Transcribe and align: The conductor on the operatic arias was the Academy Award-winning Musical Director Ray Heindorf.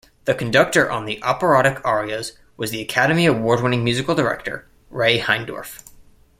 The 0.25 0.33
conductor 0.33 0.89
on 0.89 1.05
the 1.05 1.21
operatic 1.23 1.79
arias 1.85 2.35
was 2.57 2.71
the 2.71 2.81
Academy 2.81 3.27
Award-winning 3.27 3.83
Musical 3.83 4.15
Director 4.15 4.67
Ray 4.89 5.19
Heindorf. 5.19 5.83